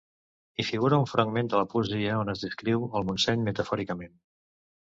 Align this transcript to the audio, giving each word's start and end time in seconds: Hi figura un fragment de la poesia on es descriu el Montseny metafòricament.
Hi 0.61 0.63
figura 0.69 0.97
un 1.01 1.05
fragment 1.11 1.51
de 1.51 1.59
la 1.61 1.67
poesia 1.75 2.17
on 2.23 2.33
es 2.35 2.43
descriu 2.47 2.89
el 3.01 3.07
Montseny 3.11 3.47
metafòricament. 3.51 4.19